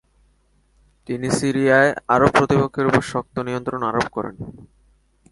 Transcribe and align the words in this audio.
তিনি 1.09 1.27
সিরিয়ায় 1.39 1.91
আরব 2.07 2.31
প্রতিপক্ষের 2.37 2.85
উপর 2.87 3.03
শক্ত 3.11 3.35
নিয়ন্ত্রণ 3.47 3.81
আরোপ 3.89 4.07
করেন। 4.11 4.35